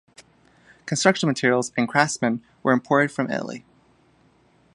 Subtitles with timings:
[0.87, 3.63] Construction materials and craftsmen were imported from Italy.